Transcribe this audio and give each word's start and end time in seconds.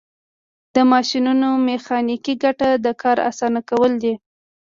د 0.75 0.77
ماشینونو 0.91 1.47
میخانیکي 1.67 2.33
ګټه 2.43 2.69
د 2.85 2.87
کار 3.01 3.17
اسانه 3.29 3.61
کول 3.69 3.91
دي. 4.03 4.13